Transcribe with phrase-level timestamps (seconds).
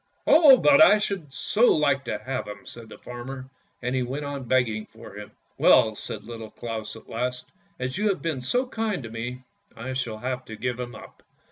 [0.25, 3.47] "Oh, but I should so like to have him," said the farmer,
[3.83, 7.45] and he went on begging for him." Well," said Little Claus at last,"
[7.79, 9.43] as you have been so kind to me
[9.75, 11.21] I shall have to give him up.